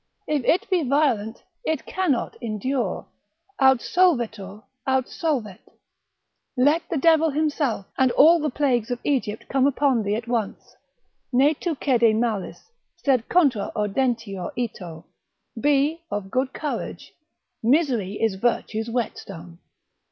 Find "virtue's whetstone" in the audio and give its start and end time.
18.41-19.59